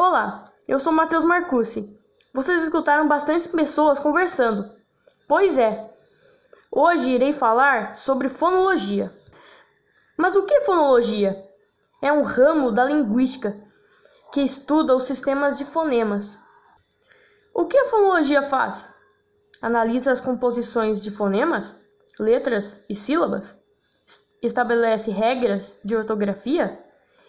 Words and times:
Olá, 0.00 0.44
eu 0.68 0.78
sou 0.78 0.92
Matheus 0.92 1.24
Marcucci. 1.24 1.98
Vocês 2.32 2.62
escutaram 2.62 3.08
bastante 3.08 3.48
pessoas 3.48 3.98
conversando. 3.98 4.70
Pois 5.26 5.58
é, 5.58 5.92
hoje 6.70 7.10
irei 7.10 7.32
falar 7.32 7.96
sobre 7.96 8.28
fonologia. 8.28 9.12
Mas 10.16 10.36
o 10.36 10.46
que 10.46 10.54
é 10.54 10.60
fonologia? 10.60 11.44
É 12.00 12.12
um 12.12 12.22
ramo 12.22 12.70
da 12.70 12.84
linguística 12.84 13.60
que 14.32 14.40
estuda 14.40 14.94
os 14.94 15.02
sistemas 15.02 15.58
de 15.58 15.64
fonemas. 15.64 16.38
O 17.52 17.66
que 17.66 17.76
a 17.76 17.86
fonologia 17.86 18.44
faz? 18.44 18.94
Analisa 19.60 20.12
as 20.12 20.20
composições 20.20 21.02
de 21.02 21.10
fonemas, 21.10 21.74
letras 22.20 22.84
e 22.88 22.94
sílabas, 22.94 23.56
estabelece 24.40 25.10
regras 25.10 25.76
de 25.84 25.96
ortografia, 25.96 26.87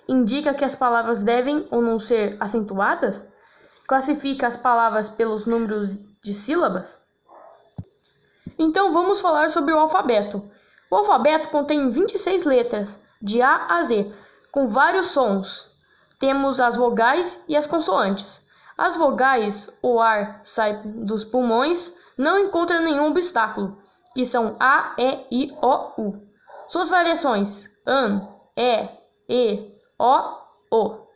indica 0.09 0.55
que 0.55 0.65
as 0.65 0.75
palavras 0.75 1.23
devem 1.23 1.67
ou 1.69 1.81
não 1.83 1.99
ser 1.99 2.35
acentuadas, 2.39 3.31
classifica 3.87 4.47
as 4.47 4.57
palavras 4.57 5.07
pelos 5.07 5.45
números 5.45 5.97
de 6.23 6.33
sílabas. 6.33 6.99
Então 8.57 8.91
vamos 8.91 9.21
falar 9.21 9.49
sobre 9.51 9.71
o 9.71 9.79
alfabeto. 9.79 10.49
O 10.89 10.95
alfabeto 10.95 11.49
contém 11.49 11.89
26 11.89 12.43
letras, 12.45 12.99
de 13.21 13.39
A 13.41 13.67
a 13.77 13.83
Z, 13.83 14.11
com 14.51 14.67
vários 14.67 15.11
sons. 15.11 15.69
Temos 16.19 16.59
as 16.59 16.75
vogais 16.75 17.45
e 17.47 17.55
as 17.55 17.67
consoantes. 17.67 18.43
As 18.75 18.97
vogais, 18.97 19.77
o 19.81 19.99
ar 19.99 20.39
sai 20.41 20.81
dos 20.83 21.23
pulmões, 21.23 21.95
não 22.17 22.39
encontra 22.39 22.81
nenhum 22.81 23.11
obstáculo, 23.11 23.77
que 24.15 24.25
são 24.25 24.55
A, 24.59 24.95
E, 24.97 25.27
I, 25.31 25.57
O, 25.61 26.01
U. 26.01 26.21
Suas 26.67 26.89
variações: 26.89 27.69
AN, 27.85 28.27
E, 28.57 28.89
E, 29.29 29.78
O, 30.00 30.38
O. 30.72 31.09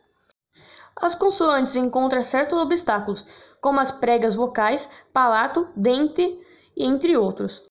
As 0.94 1.14
consoantes 1.14 1.74
encontram 1.74 2.22
certos 2.22 2.58
obstáculos, 2.58 3.24
como 3.58 3.80
as 3.80 3.90
pregas 3.90 4.34
vocais, 4.34 4.90
palato, 5.10 5.66
dente, 5.74 6.38
entre 6.76 7.16
outros. 7.16 7.62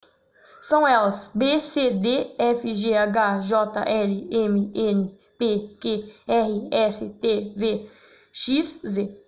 São 0.60 0.84
elas 0.84 1.30
B, 1.32 1.60
C, 1.60 1.90
D, 1.90 2.34
F, 2.36 2.74
G, 2.74 2.96
H, 2.96 3.40
J, 3.42 3.84
L, 3.86 4.28
M, 4.28 4.72
N, 4.74 5.18
P, 5.38 5.76
Q, 5.80 6.12
R, 6.26 6.68
S, 6.72 7.08
T, 7.20 7.54
V, 7.56 7.88
X, 8.32 8.80
Z. 8.84 9.24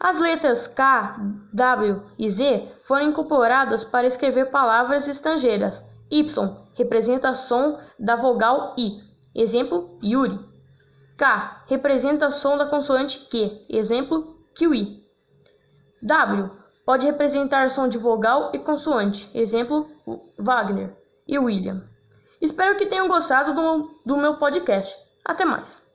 As 0.00 0.20
letras 0.20 0.66
K, 0.66 1.18
W 1.52 2.02
e 2.18 2.30
Z 2.30 2.72
foram 2.84 3.08
incorporadas 3.08 3.84
para 3.84 4.06
escrever 4.06 4.46
palavras 4.50 5.06
estrangeiras. 5.06 5.84
Y 6.10 6.24
representa 6.74 7.34
som 7.34 7.78
da 7.98 8.16
vogal 8.16 8.74
I, 8.78 8.98
exemplo 9.34 9.98
Yuri. 10.02 10.57
K 11.18 11.64
representa 11.66 12.30
som 12.30 12.56
da 12.56 12.66
consoante 12.66 13.26
Q, 13.28 13.66
exemplo 13.68 14.36
Kiwi. 14.54 15.04
W 16.00 16.48
pode 16.86 17.06
representar 17.06 17.68
som 17.70 17.88
de 17.88 17.98
vogal 17.98 18.52
e 18.54 18.58
consoante, 18.60 19.28
exemplo 19.34 19.90
Wagner 20.38 20.96
e 21.26 21.36
William. 21.36 21.82
Espero 22.40 22.78
que 22.78 22.86
tenham 22.86 23.08
gostado 23.08 23.52
do, 23.52 23.90
do 24.06 24.16
meu 24.16 24.36
podcast. 24.36 24.96
Até 25.24 25.44
mais! 25.44 25.87